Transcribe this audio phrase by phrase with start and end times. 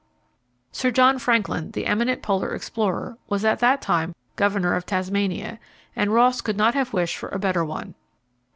[0.71, 5.59] Sir John Franklin, the eminent polar explorer, was at that time Governor of Tasmania,
[5.95, 7.93] and Ross could not have wished for a better one.